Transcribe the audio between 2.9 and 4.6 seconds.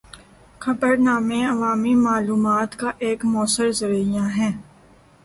ایک مؤثر ذریعہ ہیں۔